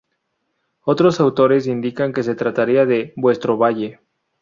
Otros 0.81 1.19
autores 1.19 1.67
indican 1.67 2.11
que 2.11 2.23
se 2.23 2.33
trataría 2.33 2.87
de 2.87 3.13
"vuestro 3.15 3.57
valle". 3.57 3.99